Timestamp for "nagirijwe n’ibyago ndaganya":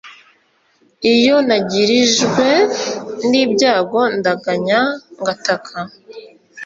1.47-4.79